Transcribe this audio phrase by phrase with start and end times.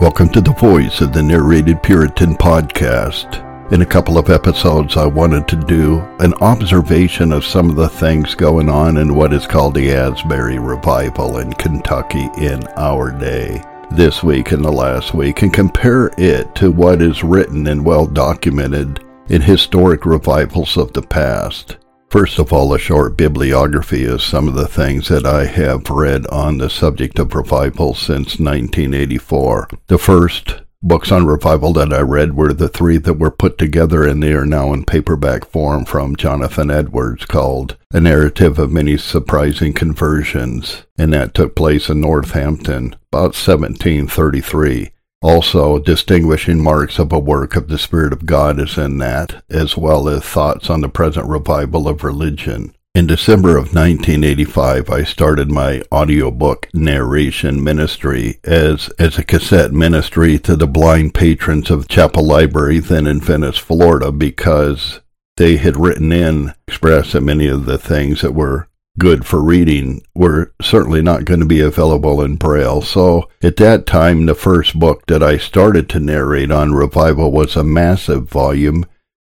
[0.00, 3.44] Welcome to the voice of the Narrated Puritan podcast.
[3.72, 7.88] In a couple of episodes, I wanted to do an observation of some of the
[7.88, 13.60] things going on in what is called the Asbury Revival in Kentucky in our day,
[13.90, 18.06] this week and the last week, and compare it to what is written and well
[18.06, 21.76] documented in historic revivals of the past.
[22.10, 26.26] First of all, a short bibliography of some of the things that I have read
[26.28, 29.68] on the subject of revival since 1984.
[29.88, 34.04] The first books on revival that I read were the three that were put together
[34.04, 38.96] and they are now in paperback form from Jonathan Edwards called A Narrative of Many
[38.96, 44.92] Surprising Conversions, and that took place in Northampton about 1733.
[45.20, 49.76] Also, distinguishing marks of a work of the Spirit of God is in that, as
[49.76, 52.72] well as thoughts on the present revival of religion.
[52.94, 60.38] In December of 1985, I started my audiobook narration ministry as, as a cassette ministry
[60.40, 65.00] to the blind patrons of Chapel Library, then in Venice, Florida, because
[65.36, 68.67] they had written in, expressed many of the things that were
[68.98, 72.82] good for reading were certainly not going to be available in Braille.
[72.82, 77.56] So at that time, the first book that I started to narrate on revival was
[77.56, 78.84] a massive volume,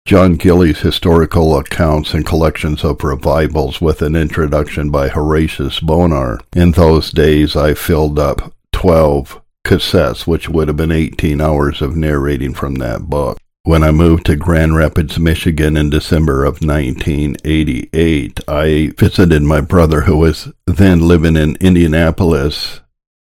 [0.06, 6.40] John Gillies' Historical Accounts and Collections of Revivals with an introduction by Horatius Bonar.
[6.54, 11.96] In those days, I filled up 12 cassettes, which would have been 18 hours of
[11.96, 13.38] narrating from that book.
[13.66, 20.02] When I moved to Grand Rapids, Michigan in December of 1988, I visited my brother
[20.02, 22.82] who was then living in Indianapolis,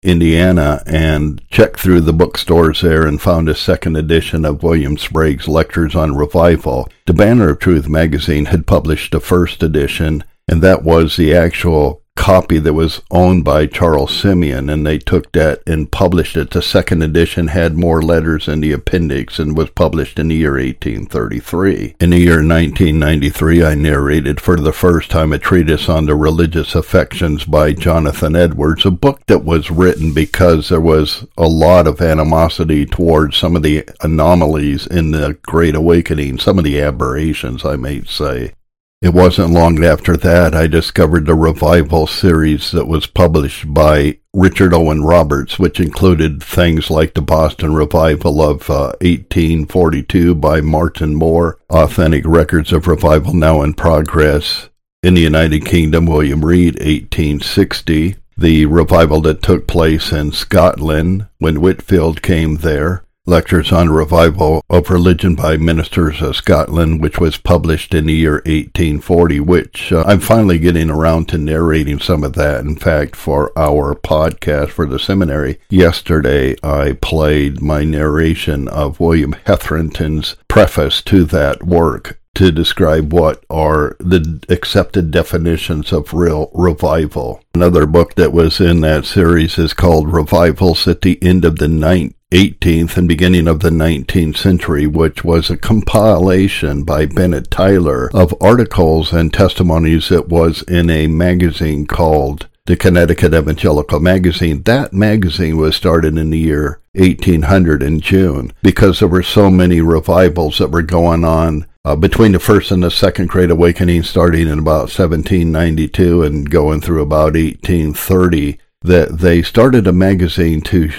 [0.03, 5.47] Indiana, and checked through the bookstores there and found a second edition of William Sprague's
[5.47, 6.89] Lectures on Revival.
[7.05, 12.03] The Banner of Truth magazine had published a first edition, and that was the actual
[12.15, 16.49] copy that was owned by Charles Simeon, and they took that and published it.
[16.49, 20.53] The second edition had more letters in the appendix and was published in the year
[20.53, 21.95] 1833.
[21.99, 26.73] In the year 1993, I narrated for the first time a treatise on the religious
[26.73, 32.01] affections by Jonathan Edwards, a book that was written because there was a lot of
[32.01, 37.75] animosity towards some of the anomalies in the Great Awakening, some of the aberrations, I
[37.75, 38.53] may say.
[39.01, 44.73] It wasn't long after that I discovered the revival series that was published by Richard
[44.73, 51.59] Owen Roberts, which included things like the Boston Revival of uh, 1842 by Martin Moore,
[51.69, 54.69] authentic records of revival now in progress
[55.03, 61.61] in the United Kingdom, William Reid, 1860, the revival that took place in Scotland when
[61.61, 67.95] Whitefield came there, Lectures on Revival of Religion by Ministers of Scotland, which was published
[67.95, 72.61] in the year 1840, which uh, I'm finally getting around to narrating some of that.
[72.61, 79.35] In fact, for our podcast for the seminary, yesterday I played my narration of William
[79.45, 87.41] Hetherington's preface to that work to describe what are the accepted definitions of real revival.
[87.55, 91.69] Another book that was in that series is called Revivals at the End of the
[91.69, 98.09] Ninth 18th and beginning of the 19th century, which was a compilation by Bennett Tyler
[98.13, 104.63] of articles and testimonies that was in a magazine called the Connecticut Evangelical Magazine.
[104.63, 109.79] That magazine was started in the year 1800 in June because there were so many
[109.79, 114.49] revivals that were going on uh, between the first and the second Great Awakening, starting
[114.49, 120.91] in about 1792 and going through about 1830, that they started a magazine to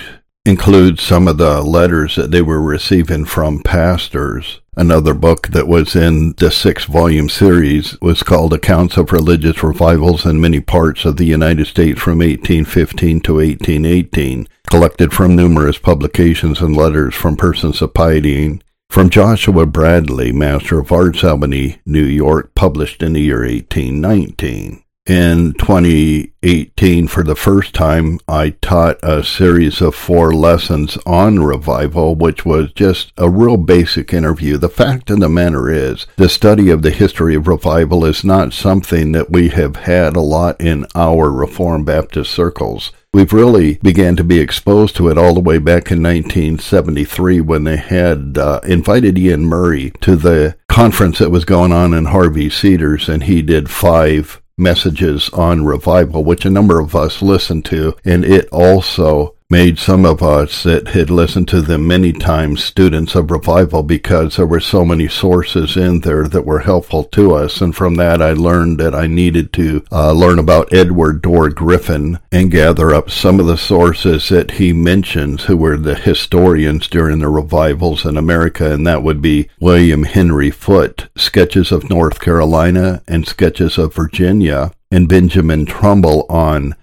[0.46, 4.60] includes some of the letters that they were receiving from pastors.
[4.76, 10.24] Another book that was in the six volume series was called Accounts of Religious Revivals
[10.24, 16.60] in Many Parts of the United States from 1815 to 1818, collected from numerous publications
[16.60, 18.60] and letters from persons of piety.
[18.88, 25.52] From Joshua Bradley, Master of Arts, Albany, New York, published in the year 1819 in
[25.54, 32.44] 2018, for the first time, I taught a series of four lessons on revival, which
[32.44, 34.56] was just a real basic interview.
[34.56, 38.52] The fact of the matter is, the study of the history of revival is not
[38.52, 42.92] something that we have had a lot in our Reformed Baptist circles.
[43.14, 47.64] We've really began to be exposed to it all the way back in 1973 when
[47.64, 52.50] they had uh, invited Iain Murray to the conference that was going on in Harvey
[52.50, 57.94] Cedars, and he did five messages on revival, which a number of us listened to,
[58.04, 63.14] and it also made some of us that had listened to them many times students
[63.14, 67.60] of revival because there were so many sources in there that were helpful to us.
[67.60, 72.18] And from that, I learned that I needed to uh, learn about Edward Dorr Griffin
[72.32, 77.20] and gather up some of the sources that he mentions who were the historians during
[77.20, 78.72] the revivals in America.
[78.72, 84.72] And that would be William Henry Foote, Sketches of North Carolina and Sketches of Virginia,
[84.90, 86.74] and Benjamin Trumbull on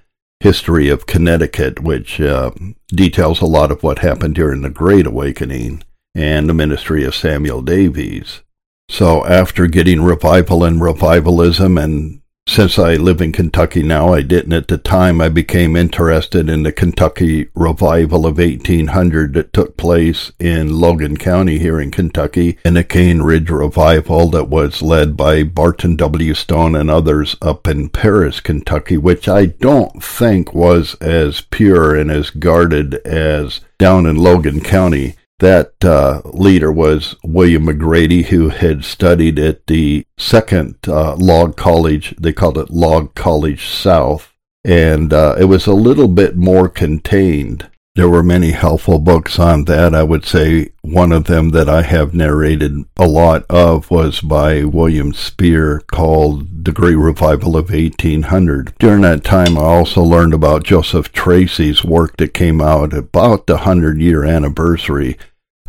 [0.43, 2.51] history of Connecticut, which uh,
[2.89, 7.61] details a lot of what happened during the Great Awakening and the ministry of Samuel
[7.61, 8.41] Davies.
[8.89, 12.21] So after getting revival and revivalism and
[12.53, 15.21] since I live in Kentucky now, I didn't at the time.
[15.21, 21.57] I became interested in the Kentucky revival of 1800 that took place in Logan County
[21.57, 26.35] here in Kentucky, and the Cane Ridge revival that was led by Barton W.
[26.35, 32.11] Stone and others up in Paris, Kentucky, which I don't think was as pure and
[32.11, 35.15] as guarded as down in Logan County.
[35.39, 42.15] That uh, leader was William McGready, who had studied at the second uh, Log College.
[42.19, 44.33] They called it Log College South.
[44.63, 47.69] And uh, it was a little bit more contained.
[47.95, 49.93] There were many helpful books on that.
[49.93, 54.63] I would say one of them that I have narrated a lot of was by
[54.63, 58.73] William Speer called The Great Revival of 1800.
[58.79, 63.57] During that time, I also learned about Joseph Tracy's work that came out about the
[63.57, 65.15] 100 year anniversary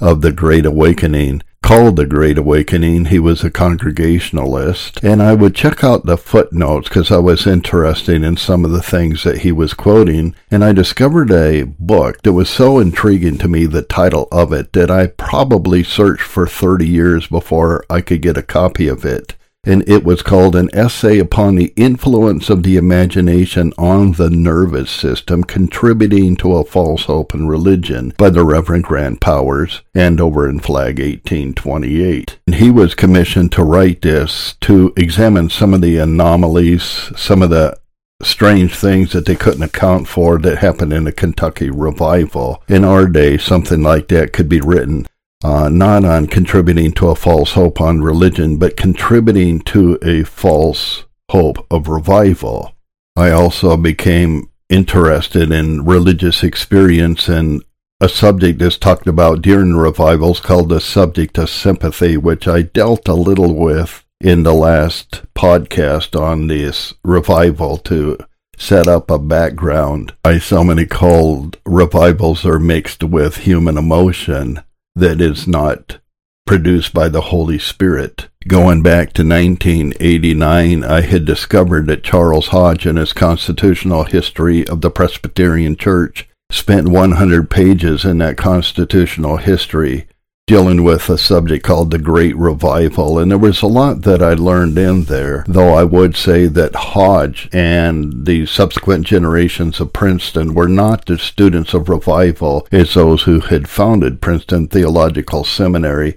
[0.01, 1.43] of the Great Awakening.
[1.65, 6.91] Called the Great Awakening, he was a Congregationalist, and I would check out the footnotes
[6.91, 10.75] because I was interested in some of the things that he was quoting, and I
[10.75, 15.07] discovered a book that was so intriguing to me, the title of it, that I
[15.07, 19.35] probably searched for 30 years before I could get a copy of it
[19.67, 24.91] and it was called An Essay Upon the Influence of the Imagination on the Nervous
[24.91, 30.63] System Contributing to a False Hope and Religion by the Reverend Grant Powers, Andover and
[30.63, 32.39] Flagg 1828.
[32.47, 37.51] And he was commissioned to write this to examine some of the anomalies, some of
[37.51, 37.79] the
[38.23, 42.63] strange things that they couldn't account for that happened in the Kentucky revival.
[42.69, 45.07] In our day, something like that could be written
[45.45, 51.05] uh, not on contributing to a false hope on religion, but contributing to a false
[51.31, 52.75] hope of revival.
[53.15, 57.63] I also became interested in religious experience and
[58.01, 63.07] a subject that's talked about during revivals called the subject of sympathy, which I dealt
[63.07, 68.17] a little with in the last podcast on this revival to
[68.57, 70.15] set up a background.
[70.25, 74.63] I so many called revivals are mixed with human emotion
[74.95, 75.99] that is not
[76.47, 78.29] produced by the Holy Spirit.
[78.47, 84.83] Going back to 1989, I had discovered that Charles Hodge, in his constitutional history of
[84.83, 90.07] the Presbyterian Church, spent 100 pages in that constitutional history
[90.47, 93.19] dealing with a subject called the Great Revival.
[93.19, 96.75] And there was a lot that I learned in there, though I would say that
[96.75, 103.23] Hodge and the subsequent generations of Princeton were not the students of revival as those
[103.23, 106.17] who had founded Princeton Theological Seminary.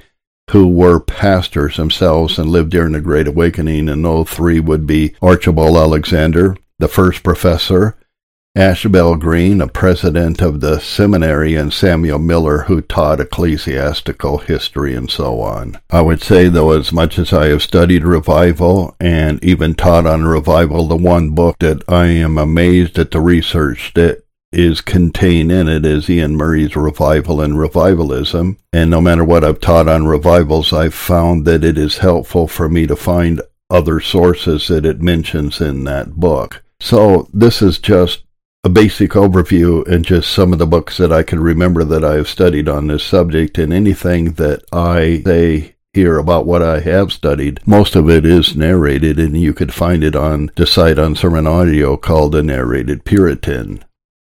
[0.51, 5.13] Who were pastors themselves and lived during the Great Awakening, and those three would be
[5.21, 7.97] Archibald Alexander, the first professor,
[8.57, 15.11] Ashbel Green, a president of the seminary, and Samuel Miller, who taught ecclesiastical history and
[15.11, 15.77] so on.
[15.91, 20.23] I would say, though, as much as I have studied revival and even taught on
[20.23, 25.67] revival, the one book that I am amazed at the research that is contained in
[25.67, 28.57] it is Iain Murray's Revival and Revivalism.
[28.73, 32.67] And no matter what I've taught on revivals, I've found that it is helpful for
[32.67, 33.39] me to find
[33.69, 36.63] other sources that it mentions in that book.
[36.79, 38.23] So this is just
[38.63, 42.15] a basic overview and just some of the books that I can remember that I
[42.15, 47.59] have studied on this subject and anything that I say about what I have studied.
[47.65, 51.47] Most of it is narrated and you could find it on the site on Sermon
[51.47, 53.83] Audio called The Narrated Puritan.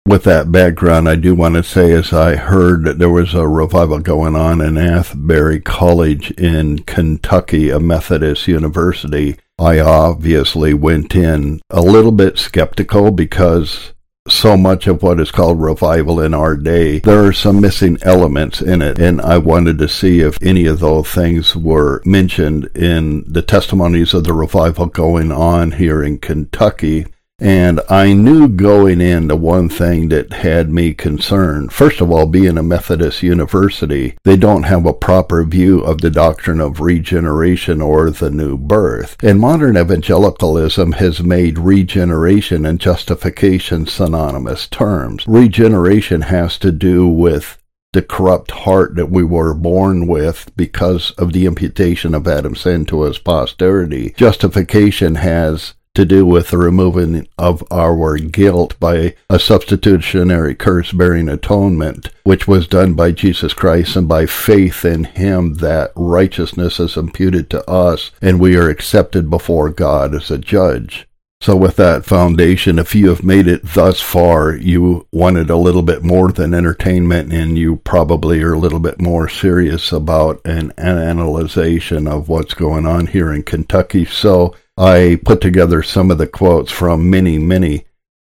[0.07, 3.47] With that background, I do want to say as I heard that there was a
[3.47, 9.37] revival going on in Asbury College in Kentucky, a Methodist university.
[9.59, 13.93] I obviously went in a little bit skeptical because
[14.31, 18.61] so much of what is called revival in our day, there are some missing elements
[18.61, 18.99] in it.
[18.99, 24.15] And I wanted to see if any of those things were mentioned in the testimonies
[24.15, 27.07] of the revival going on here in Kentucky.
[27.41, 31.73] And I knew going into one thing that had me concerned.
[31.73, 36.11] First of all, being a Methodist university, they don't have a proper view of the
[36.11, 39.17] doctrine of regeneration or the new birth.
[39.23, 45.25] And modern evangelicalism has made regeneration and justification synonymous terms.
[45.29, 47.57] Regeneration has to do with
[47.93, 52.85] the corrupt heart that we were born with because of the imputation of Adam's sin
[52.85, 54.13] to his posterity.
[54.17, 61.29] Justification has to do with the removing of our guilt by a substitutionary curse bearing
[61.29, 66.97] atonement, which was done by Jesus Christ and by faith in him that righteousness is
[66.97, 71.09] imputed to us and we are accepted before God as a judge.
[71.41, 75.83] So, with that foundation, if you have made it thus far, you wanted a little
[75.83, 80.73] bit more than entertainment, and you probably are a little bit more serious about an,
[80.77, 84.05] an analyzation of what's going on here in Kentucky.
[84.05, 87.87] So, I put together some of the quotes from many, many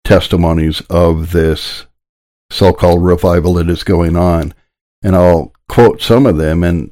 [0.05, 1.85] testimonies of this
[2.49, 4.53] so called revival that is going on.
[5.03, 6.91] And I'll quote some of them and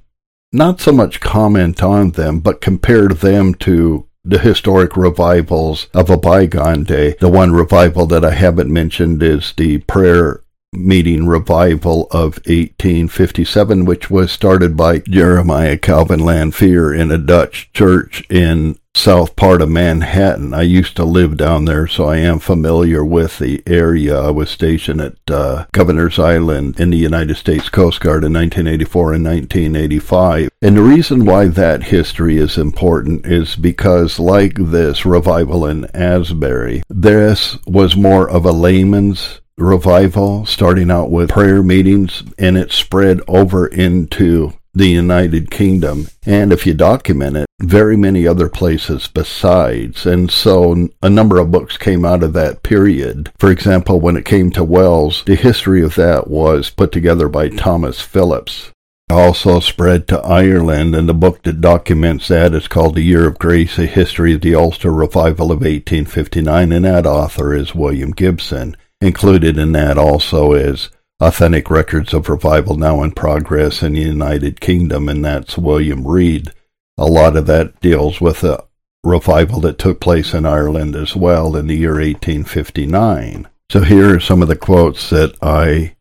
[0.51, 6.17] not so much comment on them, but compare them to the historic revivals of a
[6.17, 7.15] bygone day.
[7.19, 10.43] The one revival that I haven't mentioned is the prayer
[10.75, 18.23] meeting revival of 1857, which was started by Jeremiah Calvin Lanphier in a Dutch church
[18.29, 20.53] in south part of Manhattan.
[20.53, 24.17] I used to live down there, so I am familiar with the area.
[24.17, 29.13] I was stationed at uh, Governor's Island in the United States Coast Guard in 1984
[29.13, 30.49] and 1985.
[30.61, 36.81] And the reason why that history is important is because, like this revival in Asbury,
[36.89, 43.21] this was more of a layman's revival, starting out with prayer meetings, and it spread
[43.27, 50.05] over into the United Kingdom, and if you document it, very many other places besides.
[50.05, 53.31] And so a number of books came out of that period.
[53.39, 57.47] For example, when it came to Wales, the history of that was put together by
[57.47, 58.71] Thomas Phillips.
[59.09, 63.37] Also spread to Ireland, and the book that documents that is called The Year of
[63.37, 68.75] Grace, A History of the Ulster Revival of 1859, and that author is William Gibson.
[69.01, 74.59] Included in that also is authentic records of revival now in progress in the United
[74.59, 76.51] Kingdom, and that's William Reid.
[76.97, 78.65] A lot of that deals with a
[79.03, 83.47] revival that took place in Ireland as well in the year 1859.
[83.71, 85.95] So here are some of the quotes that I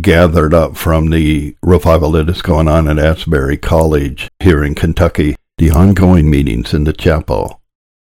[0.00, 5.36] gathered up from the revival that is going on at Asbury College here in Kentucky.
[5.58, 7.60] The ongoing meetings in the chapel,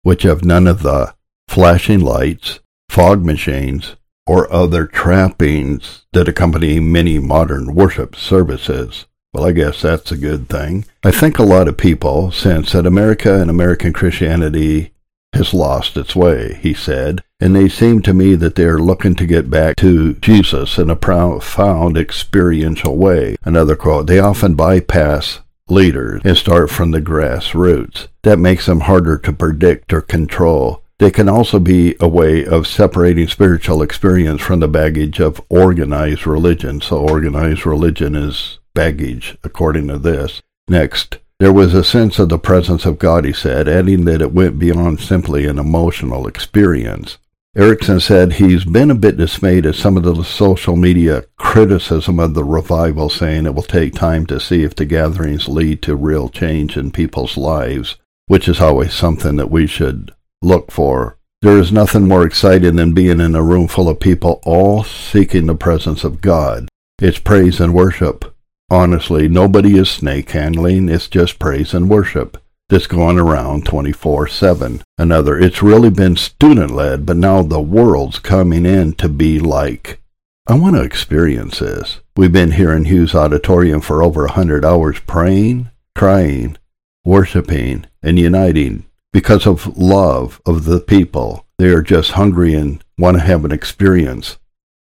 [0.03, 1.15] which have none of the
[1.49, 9.07] flashing lights, fog machines, or other trappings that accompany many modern worship services.
[9.33, 10.85] Well, I guess that's a good thing.
[11.03, 14.93] I think a lot of people sense that America and American Christianity
[15.35, 19.17] has lost its way, he said, and they seem to me that they are looking
[19.17, 23.37] to get back to Jesus in a profound experiential way.
[23.43, 28.07] Another quote, they often bypass leaders and start from the grassroots.
[28.23, 30.84] That makes them harder to predict or control.
[31.05, 36.27] They can also be a way of separating spiritual experience from the baggage of organized
[36.27, 36.81] religion.
[36.81, 40.41] So, organized religion is baggage, according to this.
[40.67, 44.33] Next, there was a sense of the presence of God, he said, adding that it
[44.33, 47.19] went beyond simply an emotional experience.
[47.55, 52.33] Erickson said he's been a bit dismayed at some of the social media criticism of
[52.33, 56.31] the revival, saying it will take time to see if the gatherings lead to real
[56.31, 57.97] change in people's lives,
[58.27, 60.11] which is always something that we should
[60.45, 61.19] look for.
[61.43, 65.47] There is nothing more exciting than being in a room full of people all seeking
[65.47, 66.69] the presence of God.
[66.99, 68.35] It's praise and worship.
[68.71, 72.39] Honestly, nobody is snake handling, it's just praise and worship.
[72.71, 74.83] That's going around 24 7.
[74.97, 80.01] Another, it's really been student led, but now the world's coming in to be like,
[80.47, 82.01] I want to experience this.
[82.17, 86.57] We've been here in Hughes Auditorium for over a hundred hours praying, crying,
[87.05, 91.47] worshiping, and uniting because of love of the people.
[91.57, 94.39] They are just hungry and want to have an experience.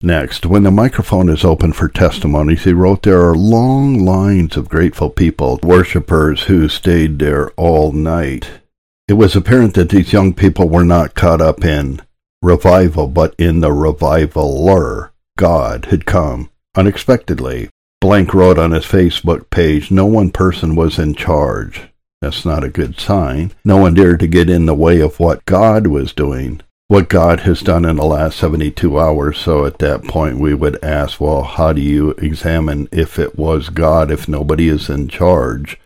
[0.03, 4.69] Next, when the microphone is open for testimonies, he wrote there are long lines of
[4.69, 8.51] grateful people, worshippers who stayed there all night.
[9.07, 11.99] It was apparent that these young people were not caught up in
[12.43, 15.09] revival, but in the revivaler.
[15.37, 17.69] God had come unexpectedly.
[17.99, 21.88] Blank wrote on his Facebook page, no one person was in charge.
[22.21, 23.53] That's not a good sign.
[23.63, 26.59] No one dared to get in the way of what God was doing,
[26.89, 29.37] what God has done in the last 72 hours.
[29.37, 33.69] So at that point, we would ask, well, how do you examine if it was
[33.69, 35.79] God if nobody is in charge?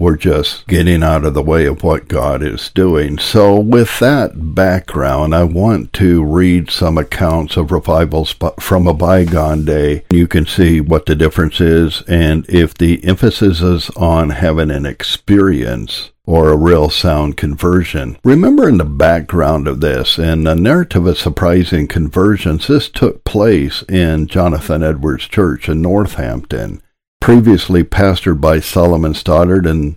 [0.00, 3.18] We're just getting out of the way of what God is doing.
[3.18, 9.66] So, with that background, I want to read some accounts of revivals from a bygone
[9.66, 10.04] day.
[10.10, 14.86] You can see what the difference is and if the emphasis is on having an
[14.86, 18.16] experience or a real sound conversion.
[18.24, 23.82] Remember in the background of this, in the narrative of surprising conversions, this took place
[23.88, 26.80] in Jonathan Edwards Church in Northampton
[27.20, 29.96] previously pastored by Solomon Stoddard and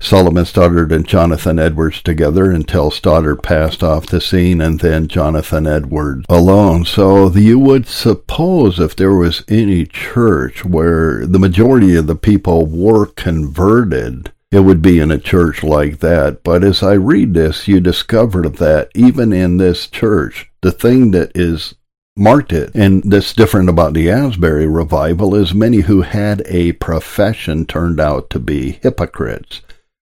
[0.00, 5.66] Solomon Stoddard and Jonathan Edwards together until Stoddard passed off the scene and then Jonathan
[5.66, 6.84] Edwards alone.
[6.84, 12.66] So you would suppose if there was any church where the majority of the people
[12.66, 16.42] were converted, it would be in a church like that.
[16.42, 21.32] But as I read this, you discover that even in this church, the thing that
[21.34, 21.76] is
[22.16, 22.70] marked it.
[22.74, 28.30] And that's different about the Asbury revival is many who had a profession turned out
[28.30, 29.62] to be hypocrites.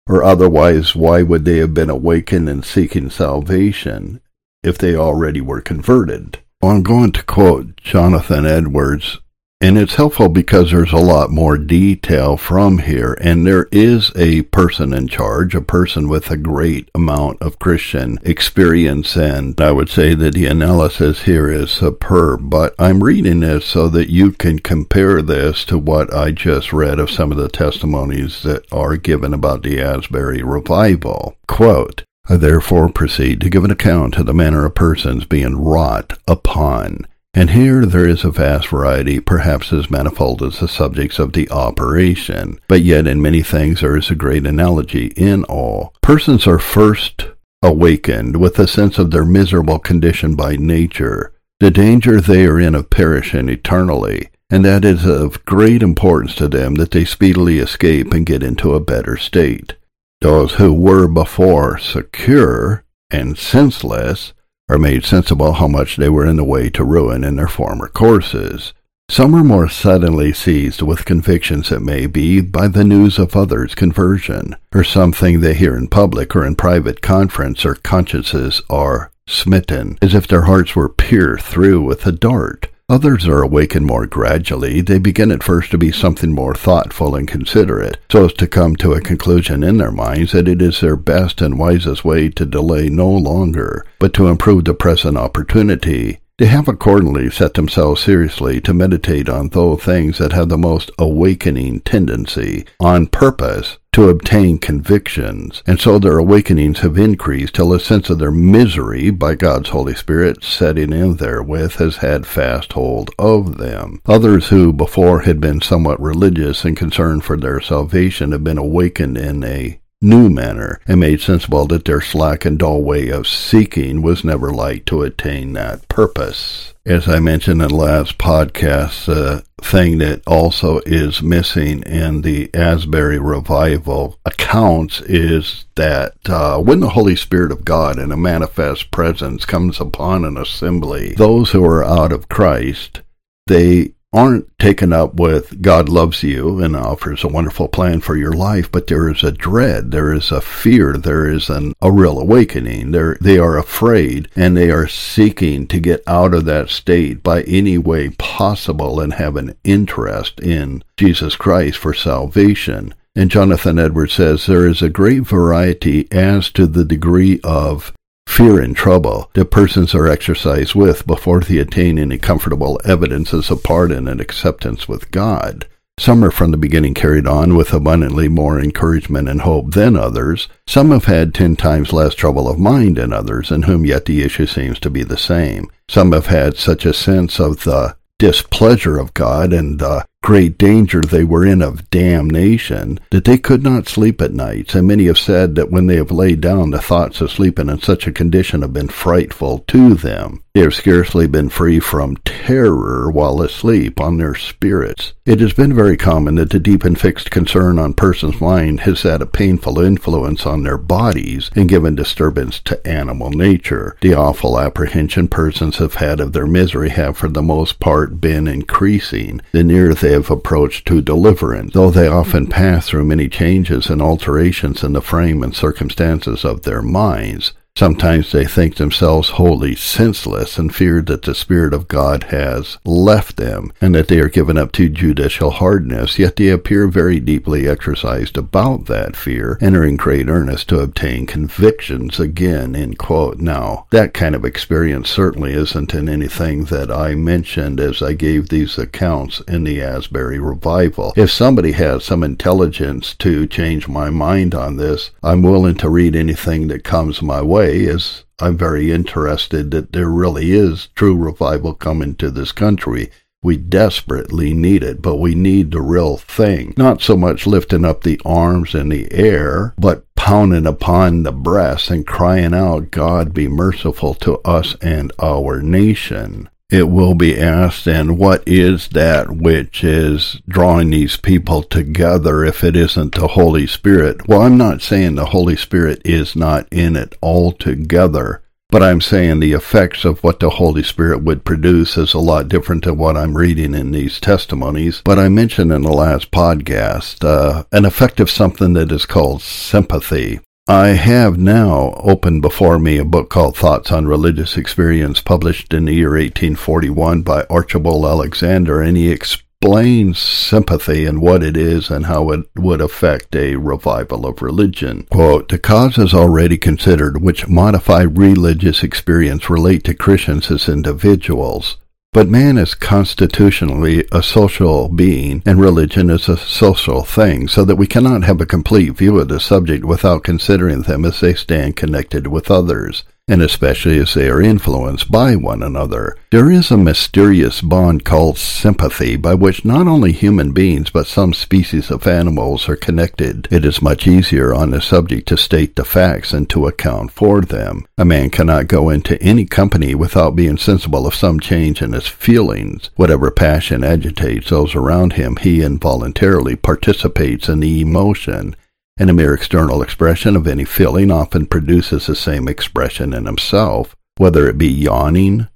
[0.07, 4.21] Or otherwise, why would they have been awakened and seeking salvation
[4.63, 6.39] if they already were converted?
[6.63, 9.19] I'm going to quote Jonathan Edwards
[9.61, 13.19] and it's helpful because there's a lot more detail from here.
[13.21, 18.19] And there is a person in charge, a person with a great amount of Christian
[18.23, 19.17] experience.
[19.17, 22.49] And I would say that the analysis here is superb.
[22.49, 27.01] But I'm reading this so that you can compare this to what I just read
[27.01, 31.37] of some of the testimonies that are given about the Asbury revival.
[31.49, 36.17] Quote, I therefore proceed to give an account of the manner of persons being wrought
[36.29, 37.07] upon
[37.39, 41.49] and here there is a vast variety, perhaps as manifold as the subjects of the
[41.51, 45.95] operation, but yet in many things there is a great analogy in all.
[46.03, 47.29] Persons are first
[47.63, 52.75] awakened with a sense of their miserable condition by nature, the danger they are in
[52.75, 57.61] of perishing eternally, and that it is of great importance to them that they speedily
[57.61, 59.77] escape and get into a better state.
[60.21, 64.33] Those who were before secure and senseless
[64.69, 67.89] are made sensible how much they were in the way to ruin in their former
[67.89, 68.73] courses.
[69.11, 73.75] Some are more suddenly seized with convictions, it may be, by the news of others'
[73.75, 79.99] conversion, or something they hear in public or in private conference, or consciences are smitten,
[80.03, 82.69] as if their hearts were pierced through with a dart.
[82.91, 84.81] Others are awakened more gradually.
[84.81, 88.77] They begin at first to be something more thoughtful and considerate, so as to come
[88.77, 92.47] to a conclusion in their minds that it is their best and wisest way to
[92.47, 98.61] delay no longer, but to improve the present opportunity they have accordingly set themselves seriously
[98.61, 104.57] to meditate on those things that have the most awakening tendency, on purpose to obtain
[104.59, 109.71] convictions, and so their awakenings have increased till a sense of their misery by God's
[109.71, 114.01] Holy Spirit setting in therewith has had fast hold of them.
[114.07, 119.19] Others who before had been somewhat religious and concerned for their salvation have been awakened
[119.19, 124.01] in a new manner, and made sensible that their slack and dull way of seeking
[124.01, 126.73] was never like to attain that purpose.
[126.89, 132.49] As I mentioned in the last podcast, the thing that also is missing in the
[132.55, 138.91] Asbury revival accounts is that uh, when the Holy Spirit of God in a manifest
[138.91, 143.03] presence comes upon an assembly, those who are out of Christ,
[143.49, 148.33] they aren't taken up with God loves you and offers a wonderful plan for your
[148.33, 152.19] life, but there is a dread, there is a fear, there is an, a real
[152.19, 152.93] awakening.
[152.93, 157.43] They're, they are afraid and they are seeking to get out of that state by
[157.43, 162.95] any way possible and have an interest in Jesus Christ for salvation.
[163.15, 167.93] And Jonathan Edwards says there is a great variety as to the degree of
[168.29, 173.65] fear and trouble that persons are exercised with before they attain any comfortable evidences of
[173.65, 175.67] pardon and acceptance with God.
[175.99, 180.47] Some are from the beginning carried on with abundantly more encouragement and hope than others.
[180.69, 184.23] Some have had ten times less trouble of mind than others, in whom yet the
[184.23, 185.69] issue seems to be the same.
[185.89, 191.01] Some have had such a sense of the displeasure of God and the great danger
[191.01, 195.19] they were in of damnation, that they could not sleep at nights, and many have
[195.19, 198.63] said that when they have laid down, the thoughts of sleeping in such a condition
[198.63, 200.43] have been frightful to them.
[200.55, 205.13] They have scarcely been free from terror while asleep on their spirits.
[205.25, 209.03] It has been very common that the deep and fixed concern on persons' mind has
[209.03, 213.97] had a painful influence on their bodies and given disturbance to animal nature.
[214.01, 218.49] The awful apprehension persons have had of their misery have for the most part been
[218.49, 219.41] increasing.
[219.53, 224.01] The nearer they have approached to deliverance, though they often pass through many changes and
[224.01, 227.53] alterations in the frame and circumstances of their minds.
[227.79, 233.37] Sometimes they think themselves wholly senseless and fear that the Spirit of God has left
[233.37, 237.69] them and that they are given up to judicial hardness, yet they appear very deeply
[237.69, 243.39] exercised about that fear and are in great earnest to obtain convictions again, in quote.
[243.39, 248.49] Now, that kind of experience certainly isn't in anything that I mentioned as I gave
[248.49, 251.13] these accounts in the Asbury revival.
[251.15, 256.17] If somebody has some intelligence to change my mind on this, I'm willing to read
[256.17, 261.17] anything that comes my way way is I'm very interested that there really is true
[261.17, 263.11] revival coming to this country.
[263.43, 266.75] We desperately need it, but we need the real thing.
[266.77, 271.91] Not so much lifting up the arms in the air, but pounding upon the breast
[271.91, 277.87] and crying out, God be merciful to us and our nation it will be asked,
[277.87, 283.67] and what is that which is drawing these people together if it isn't the Holy
[283.67, 284.29] Spirit?
[284.29, 289.41] Well, I'm not saying the Holy Spirit is not in it altogether, but I'm saying
[289.41, 293.17] the effects of what the Holy Spirit would produce is a lot different than what
[293.17, 295.01] I'm reading in these testimonies.
[295.03, 299.41] But I mentioned in the last podcast uh, an effect of something that is called
[299.41, 300.41] sympathy.
[300.71, 305.87] I have now opened before me a book called Thoughts on Religious Experience, published in
[305.87, 312.05] the year 1841 by Archibald Alexander, and he explains sympathy and what it is and
[312.05, 315.07] how it would affect a revival of religion.
[315.11, 321.79] Quote, the causes already considered which modify religious experience relate to Christians as individuals.
[322.13, 327.77] But man is constitutionally a social being, and religion is a social thing, so that
[327.77, 331.77] we cannot have a complete view of the subject without considering them as they stand
[331.77, 336.17] connected with others and especially as they are influenced by one another.
[336.31, 341.35] There is a mysterious bond called sympathy by which not only human beings but some
[341.35, 343.47] species of animals are connected.
[343.51, 347.43] It is much easier on the subject to state the facts and to account for
[347.43, 347.87] them.
[347.99, 352.09] A man cannot go into any company without being sensible of some change in his
[352.09, 352.91] feelings.
[352.97, 358.57] Whatever passion agitates those around him, he involuntarily participates in the emotion
[358.99, 363.95] and a mere external expression of any feeling often produces the same expression in himself,
[364.17, 365.49] whether it be yawning,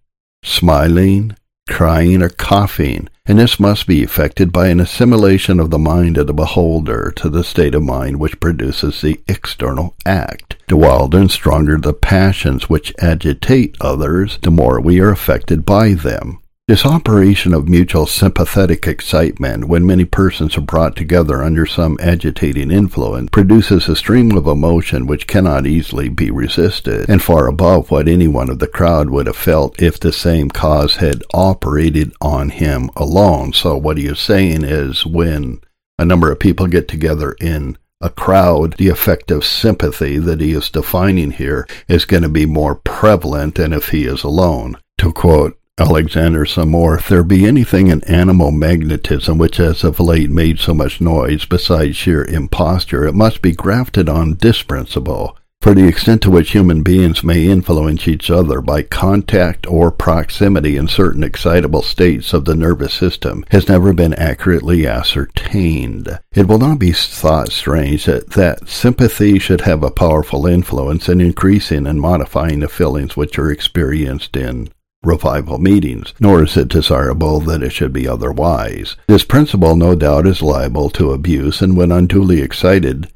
[0.45, 1.37] smiling,
[1.69, 6.27] crying, or coughing, and this must be effected by an assimilation of the mind of
[6.27, 10.57] the beholder to the state of mind which produces the external act.
[10.67, 15.95] The wilder and stronger the passions which agitate others, the more we are affected by
[15.95, 16.42] them.
[16.69, 22.71] This operation of mutual sympathetic excitement, when many persons are brought together under some agitating
[22.71, 28.07] influence, produces a stream of emotion which cannot easily be resisted, and far above what
[28.07, 32.51] any one of the crowd would have felt if the same cause had operated on
[32.51, 33.53] him alone.
[33.53, 35.61] So what he is saying is when
[35.99, 40.53] a number of people get together in a crowd, the effect of sympathy that he
[40.53, 44.77] is defining here is going to be more prevalent than if he is alone.
[44.99, 49.99] To quote Alexander some more, if there be anything in animal magnetism which has of
[49.99, 55.37] late made so much noise besides sheer imposture, it must be grafted on this principle.
[55.61, 60.77] For the extent to which human beings may influence each other by contact or proximity
[60.77, 66.17] in certain excitable states of the nervous system has never been accurately ascertained.
[66.33, 71.21] It will not be thought strange that, that sympathy should have a powerful influence in
[71.21, 74.69] increasing and modifying the feelings which are experienced in
[75.05, 78.97] revival meetings, nor is it desirable that it should be otherwise.
[79.09, 83.09] This principle, no doubt, is liable to abuse, and when unduly excited,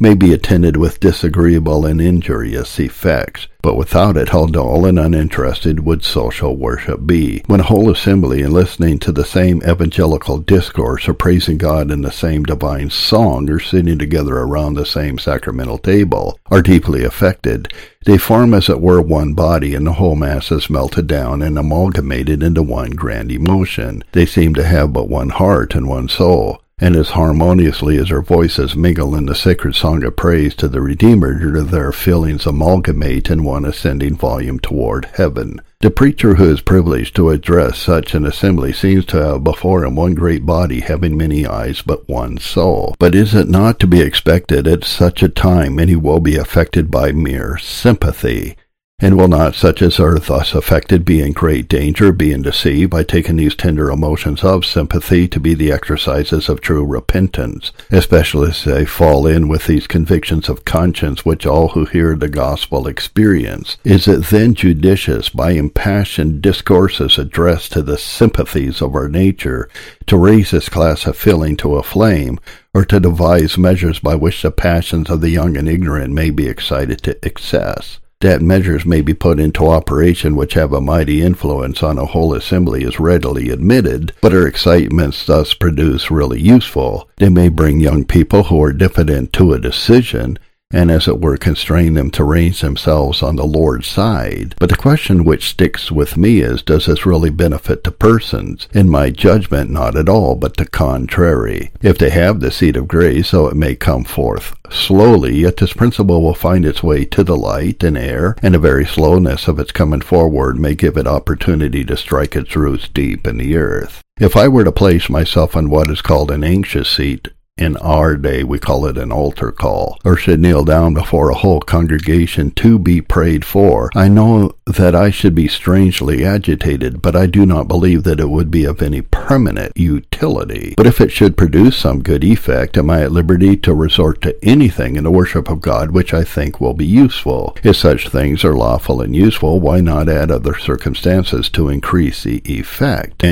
[0.00, 5.80] may be attended with disagreeable and injurious effects, but without it how dull and uninterested
[5.80, 7.42] would social worship be?
[7.46, 12.00] When a whole assembly, in listening to the same evangelical discourse, or praising God in
[12.00, 17.72] the same divine song, or sitting together around the same sacramental table, are deeply affected,
[18.06, 21.58] they form as it were one body, and the whole mass is melted down and
[21.58, 24.02] amalgamated into one grand emotion.
[24.12, 28.22] They seem to have but one heart and one soul and as harmoniously as their
[28.22, 33.30] voices mingle in the sacred song of praise to the Redeemer do their feelings amalgamate
[33.30, 35.60] in one ascending volume toward heaven.
[35.80, 39.96] The preacher who is privileged to address such an assembly seems to have before him
[39.96, 42.94] one great body having many eyes but one soul.
[42.98, 46.90] But is it not to be expected at such a time many will be affected
[46.90, 48.56] by mere sympathy?
[49.02, 53.02] And will not such as are thus affected be in great danger, being deceived by
[53.02, 58.64] taking these tender emotions of sympathy to be the exercises of true repentance, especially as
[58.64, 63.78] they fall in with these convictions of conscience which all who hear the gospel experience?
[63.84, 69.70] Is it then judicious, by impassioned discourses addressed to the sympathies of our nature,
[70.08, 72.38] to raise this class of feeling to a flame,
[72.74, 76.46] or to devise measures by which the passions of the young and ignorant may be
[76.46, 77.98] excited to excess?
[78.20, 82.34] That measures may be put into operation which have a mighty influence on a whole
[82.34, 87.08] assembly is readily admitted, but are excitements thus produced really useful.
[87.16, 90.38] They may bring young people who are diffident to a decision,
[90.70, 94.54] and as it were constrain them to range themselves on the Lord's side.
[94.58, 98.68] But the question which sticks with me is, does this really benefit the persons?
[98.72, 101.70] In my judgment, not at all, but the contrary.
[101.82, 105.72] If they have the seed of grace, though it may come forth slowly, yet this
[105.72, 109.58] principle will find its way to the light and air, and the very slowness of
[109.58, 114.02] its coming forward may give it opportunity to strike its roots deep in the earth.
[114.20, 117.28] If I were to place myself on what is called an anxious seat,
[117.60, 121.34] in our day, we call it an altar call, or should kneel down before a
[121.34, 123.90] whole congregation to be prayed for.
[123.94, 128.30] I know that I should be strangely agitated, but I do not believe that it
[128.30, 130.74] would be of any permanent utility.
[130.76, 134.36] But if it should produce some good effect, am I at liberty to resort to
[134.44, 137.56] anything in the worship of God which I think will be useful?
[137.62, 142.42] If such things are lawful and useful, why not add other circumstances to increase the
[142.46, 143.22] effect?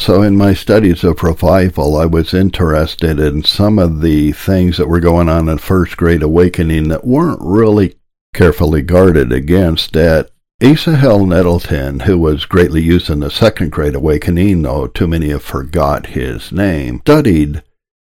[0.00, 4.78] So in my studies of revival, I was interested in some some of the things
[4.78, 7.94] that were going on in First Great Awakening that weren't really
[8.34, 10.28] carefully guarded against at
[10.60, 15.44] Asahel Nettleton, who was greatly used in the Second Great Awakening, though too many have
[15.44, 17.62] forgot his name, studied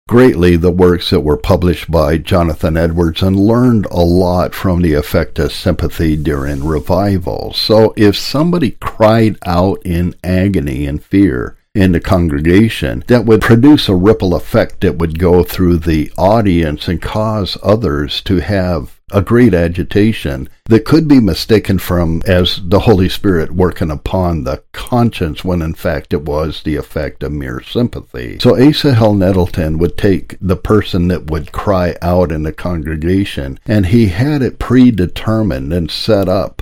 [0.09, 4.95] greatly the works that were published by Jonathan Edwards and learned a lot from the
[4.95, 7.53] effect of sympathy during revival.
[7.55, 13.89] So if somebody cried out in agony and fear, in the congregation that would produce
[13.89, 19.23] a ripple effect that would go through the audience and cause others to have a
[19.23, 25.45] great agitation that could be mistaken from as the Holy Spirit working upon the conscience
[25.45, 28.39] when in fact it was the effect of mere sympathy.
[28.41, 33.61] So Asa Asahel Nettleton would take the person that would cry out in the congregation
[33.67, 36.56] and he had it predetermined and set up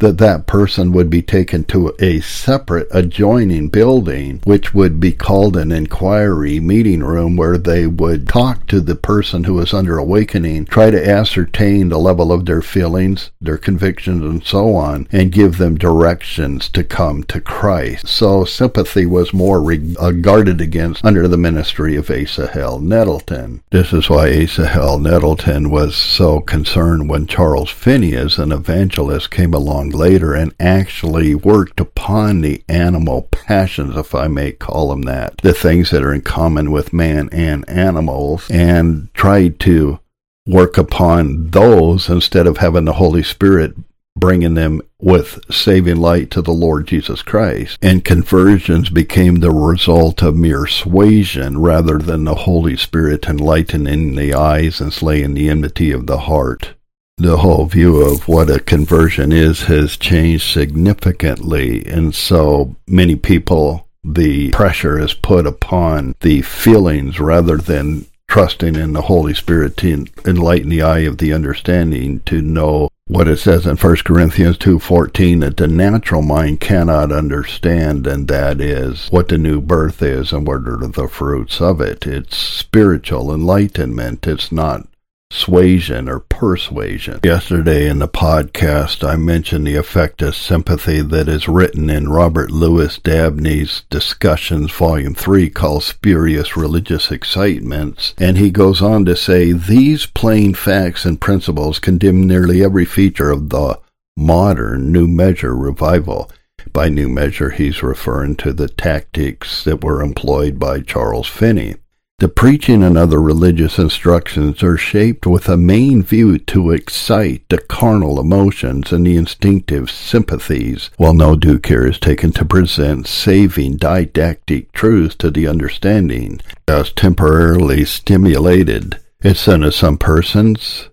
[0.00, 5.56] that that person would be taken to a separate adjoining building, which would be called
[5.56, 10.64] an inquiry meeting room where they would talk to the person who was under awakening,
[10.64, 15.58] try to ascertain the level of their feelings, their convictions, and so on, and give
[15.58, 18.06] them directions to come to Christ.
[18.06, 23.64] So sympathy was more re- uh, guarded against under the ministry of Asahel Nettleton.
[23.70, 29.52] This is why Asahel Nettleton was so concerned when Charles Finney, as an evangelist, came
[29.52, 35.38] along later and actually worked upon the animal passions, if I may call them that,
[35.38, 40.00] the things that are in common with man and animals, and tried to
[40.46, 43.74] work upon those instead of having the Holy Spirit
[44.18, 47.78] bringing them with saving light to the Lord Jesus Christ.
[47.80, 54.34] And conversions became the result of mere suasion rather than the Holy Spirit enlightening the
[54.34, 56.74] eyes and slaying the enmity of the heart
[57.18, 61.84] the whole view of what a conversion is has changed significantly.
[61.86, 68.92] And so many people, the pressure is put upon the feelings rather than trusting in
[68.92, 73.66] the Holy Spirit to enlighten the eye of the understanding to know what it says
[73.66, 79.38] in 1 Corinthians 2:14 that the natural mind cannot understand and that is what the
[79.38, 84.86] new birth is and what are the fruits of it it's spiritual enlightenment it's not
[85.30, 87.20] suasion or persuasion.
[87.22, 92.50] Yesterday in the podcast, I mentioned the effect of sympathy that is written in Robert
[92.50, 98.14] Louis Dabney's Discussions, Volume 3, called Spurious Religious Excitements.
[98.18, 103.30] And he goes on to say, These plain facts and principles condemn nearly every feature
[103.30, 103.78] of the
[104.16, 106.30] modern New Measure revival.
[106.72, 111.76] By New Measure, he's referring to the tactics that were employed by Charles Finney.
[112.20, 117.58] The preaching and other religious instructions are shaped with a main view to excite the
[117.58, 123.76] carnal emotions and the instinctive sympathies, while no due care is taken to present saving
[123.76, 128.98] didactic truths to the understanding, thus temporarily stimulated.
[129.20, 130.88] It's then as some persons,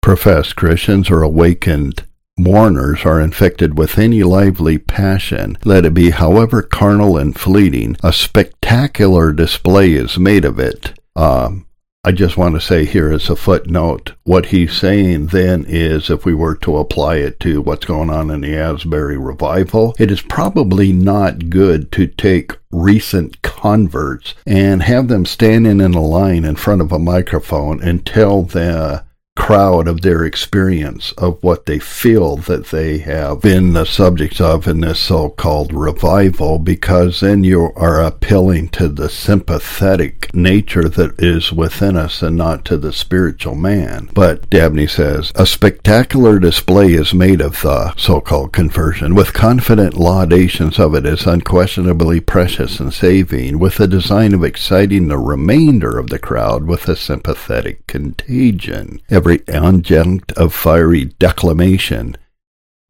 [0.00, 2.06] professed Christians, or awakened
[2.42, 8.12] mourners are infected with any lively passion, let it be however carnal and fleeting, a
[8.12, 10.98] spectacular display is made of it.
[11.16, 11.66] Um,
[12.02, 16.24] I just want to say here as a footnote, what he's saying then is if
[16.24, 20.22] we were to apply it to what's going on in the Asbury revival, it is
[20.22, 26.56] probably not good to take recent converts and have them standing in a line in
[26.56, 29.04] front of a microphone and tell the
[29.40, 34.68] crowd of their experience of what they feel that they have been the subjects of
[34.68, 41.52] in this so-called revival because then you are appealing to the sympathetic nature that is
[41.52, 44.10] within us and not to the spiritual man.
[44.12, 50.78] But Dabney says, a spectacular display is made of the so-called conversion with confident laudations
[50.78, 56.10] of it as unquestionably precious and saving with the design of exciting the remainder of
[56.10, 59.00] the crowd with a sympathetic contagion.
[59.08, 62.16] Every adjunct of fiery declamation,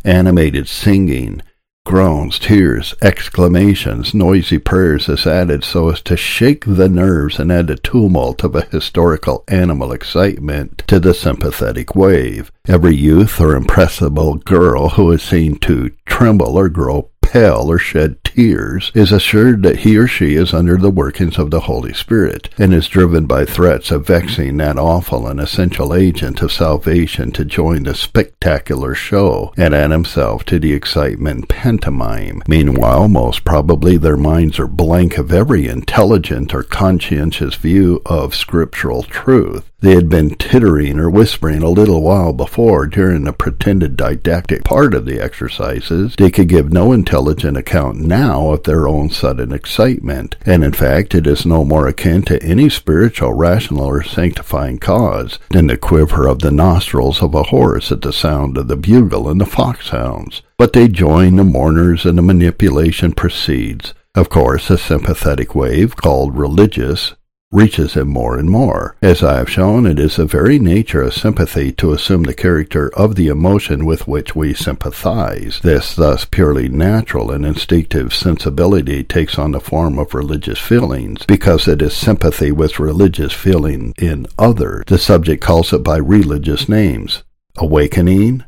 [0.04, 1.42] animated singing,
[1.86, 7.70] groans, tears, exclamations, noisy prayers is added so as to shake the nerves and add
[7.70, 12.52] a tumult of a historical animal excitement to the sympathetic wave.
[12.68, 18.22] Every youth or impressible girl who is seen to tremble or grow pale or shed
[18.24, 22.48] tears is assured that he or she is under the workings of the Holy Spirit
[22.58, 27.44] and is driven by threats of vexing that awful and essential agent of salvation to
[27.44, 32.42] join the spectacular show and add himself to the excitement pantomime.
[32.48, 39.04] Meanwhile, most probably their minds are blank of every intelligent or conscientious view of scriptural
[39.04, 39.69] truth.
[39.82, 44.94] They had been tittering or whispering a little while before during the pretended didactic part
[44.94, 46.14] of the exercises.
[46.18, 51.14] They could give no intelligent account now of their own sudden excitement, and in fact
[51.14, 56.26] it is no more akin to any spiritual, rational, or sanctifying cause than the quiver
[56.26, 60.42] of the nostrils of a horse at the sound of the bugle and the foxhounds.
[60.58, 63.94] But they join the mourners and the manipulation proceeds.
[64.14, 67.14] Of course, a sympathetic wave, called religious,
[67.52, 68.94] reaches him more and more.
[69.02, 72.94] As I have shown, it is the very nature of sympathy to assume the character
[72.96, 75.58] of the emotion with which we sympathize.
[75.60, 81.66] This thus purely natural and instinctive sensibility takes on the form of religious feelings because
[81.66, 84.84] it is sympathy with religious feeling in others.
[84.86, 87.24] The subject calls it by religious names.
[87.56, 88.44] Awakening,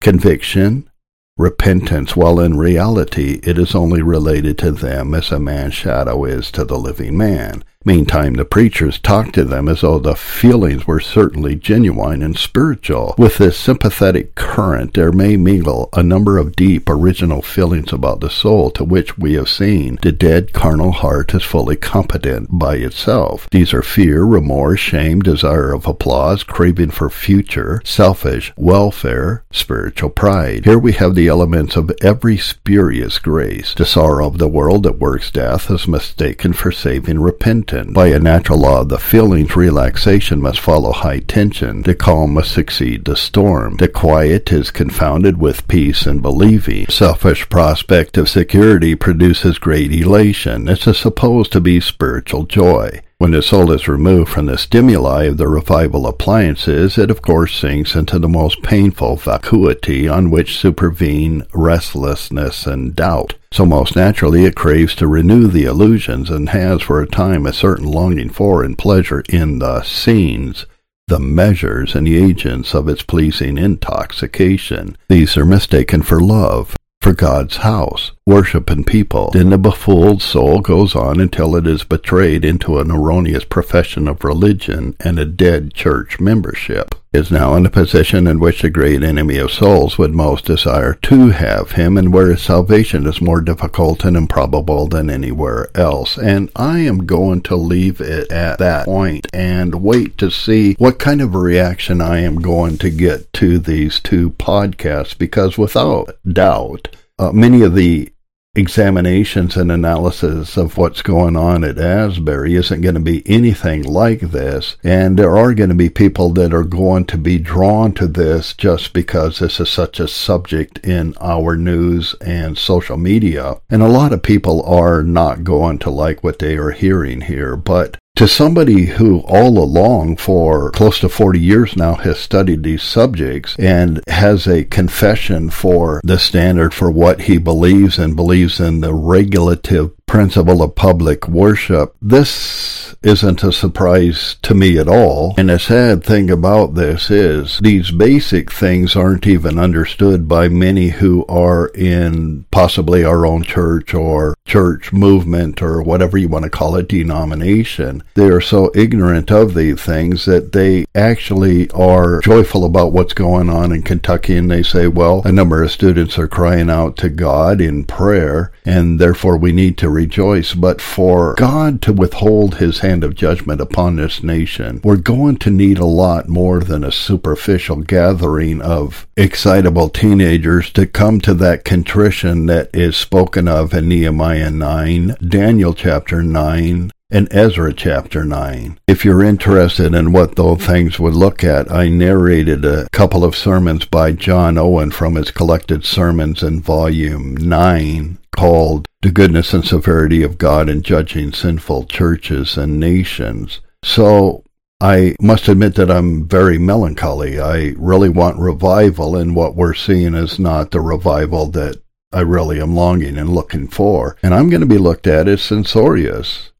[0.00, 0.88] conviction,
[1.36, 6.50] repentance, while in reality it is only related to them as a man's shadow is
[6.52, 7.62] to the living man.
[7.84, 13.14] Meantime, the preachers talked to them as though the feelings were certainly genuine and spiritual.
[13.18, 18.30] With this sympathetic current, there may mingle a number of deep, original feelings about the
[18.30, 23.48] soul to which we have seen the dead carnal heart is fully competent by itself.
[23.50, 30.64] These are fear, remorse, shame, desire of applause, craving for future, selfish, welfare, spiritual pride.
[30.66, 33.74] Here we have the elements of every spurious grace.
[33.74, 38.18] The sorrow of the world that works death is mistaken for saving repentance by a
[38.18, 41.82] natural law the feelings, relaxation must follow high tension.
[41.82, 43.76] The calm must succeed the storm.
[43.76, 46.86] The quiet is confounded with peace and believing.
[46.88, 50.66] Selfish prospect of security produces great elation.
[50.66, 53.00] This is supposed to be spiritual joy.
[53.22, 57.56] When the soul is removed from the stimuli of the revival appliances, it of course
[57.56, 63.36] sinks into the most painful vacuity on which supervene restlessness and doubt.
[63.52, 67.52] So most naturally it craves to renew the illusions and has for a time a
[67.52, 70.66] certain longing for and pleasure in the scenes
[71.06, 74.96] the measures and the agents of its pleasing intoxication.
[75.08, 79.30] These are mistaken for love, for God's house, worship, and people.
[79.32, 84.22] Then the befooled soul goes on until it is betrayed into an erroneous profession of
[84.22, 86.94] religion and a dead church membership.
[87.14, 90.94] Is now in a position in which the great enemy of souls would most desire
[90.94, 96.16] to have him, and where his salvation is more difficult and improbable than anywhere else.
[96.16, 100.98] And I am going to leave it at that point and wait to see what
[100.98, 106.16] kind of a reaction I am going to get to these two podcasts, because without
[106.26, 108.10] doubt, uh, many of the
[108.54, 114.20] examinations and analysis of what's going on at Asbury isn't going to be anything like
[114.20, 114.76] this.
[114.84, 118.52] And there are going to be people that are going to be drawn to this
[118.52, 123.58] just because this is such a subject in our news and social media.
[123.70, 127.56] And a lot of people are not going to like what they are hearing here.
[127.56, 132.82] But to somebody who all along for close to 40 years now has studied these
[132.82, 138.80] subjects and has a confession for the standard for what he believes and believes in
[138.80, 141.96] the regulative principle of public worship.
[142.02, 145.34] This isn't a surprise to me at all.
[145.36, 150.88] And a sad thing about this is these basic things aren't even understood by many
[150.88, 156.50] who are in possibly our own church or church movement or whatever you want to
[156.50, 158.02] call it, denomination.
[158.14, 163.48] They are so ignorant of these things that they actually are joyful about what's going
[163.48, 167.08] on in Kentucky and they say, well, a number of students are crying out to
[167.08, 172.80] God in prayer and therefore we need to rejoice, but for God to withhold his
[172.80, 176.92] hand of judgment upon this nation, we're going to need a lot more than a
[176.92, 183.88] superficial gathering of excitable teenagers to come to that contrition that is spoken of in
[183.88, 188.78] Nehemiah 9, Daniel chapter 9, and Ezra chapter 9.
[188.88, 193.36] If you're interested in what those things would look at, I narrated a couple of
[193.36, 199.62] sermons by John Owen from his collected sermons in volume 9 called The Goodness and
[199.64, 203.60] Severity of God in Judging Sinful Churches and Nations.
[203.84, 204.42] So
[204.80, 207.38] I must admit that I'm very melancholy.
[207.38, 211.76] I really want revival, and what we're seeing is not the revival that
[212.10, 214.16] I really am longing and looking for.
[214.22, 216.51] And I'm going to be looked at as censorious.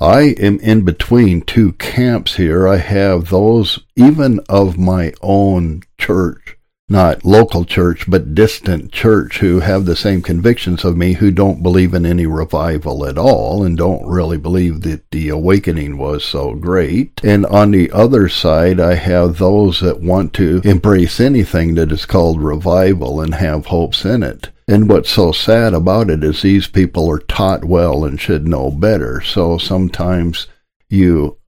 [0.00, 2.68] I am in between two camps here.
[2.68, 6.57] I have those even of my own church,
[6.88, 11.62] not local church, but distant church, who have the same convictions of me, who don't
[11.62, 16.54] believe in any revival at all and don't really believe that the awakening was so
[16.54, 17.20] great.
[17.22, 22.06] And on the other side, I have those that want to embrace anything that is
[22.06, 24.48] called revival and have hopes in it.
[24.66, 28.70] And what's so sad about it is these people are taught well and should know
[28.70, 29.22] better.
[29.22, 30.46] So sometimes
[30.90, 31.38] you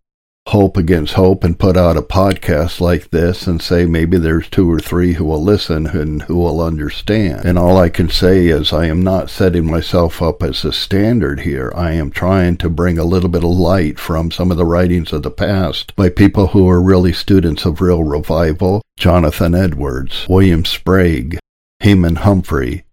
[0.49, 4.71] hope against hope and put out a podcast like this and say maybe there's two
[4.71, 7.45] or three who will listen and who will understand.
[7.45, 11.41] And all I can say is I am not setting myself up as a standard
[11.41, 11.73] here.
[11.77, 15.13] I am trying to bring a little bit of light from some of the writings
[15.13, 18.83] of the past by people who are really students of real revival.
[18.99, 21.39] Jonathan Edwards, William Sprague,
[21.79, 22.85] Heman Humphrey,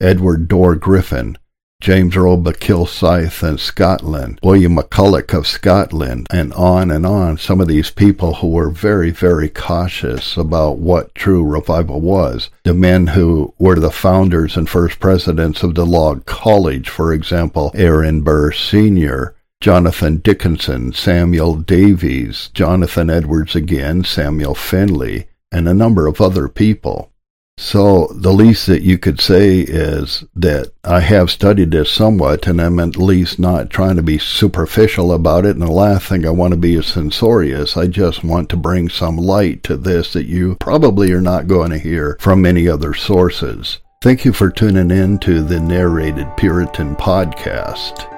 [0.00, 1.38] Edward Dorr Griffin,
[1.80, 7.36] James Earl Kilsyth in Scotland, William McCulloch of Scotland, and on and on.
[7.38, 12.50] Some of these people who were very, very cautious about what true revival was.
[12.64, 17.70] The men who were the founders and first presidents of the Log College, for example,
[17.74, 26.06] Aaron Burr Sr., Jonathan Dickinson, Samuel Davies, Jonathan Edwards again, Samuel Finley, and a number
[26.06, 27.12] of other people.
[27.58, 32.60] So the least that you could say is that I have studied this somewhat, and
[32.60, 35.56] I'm at least not trying to be superficial about it.
[35.56, 37.76] And the last thing I want to be is censorious.
[37.76, 41.70] I just want to bring some light to this that you probably are not going
[41.70, 43.78] to hear from many other sources.
[44.02, 48.15] Thank you for tuning in to the Narrated Puritan podcast.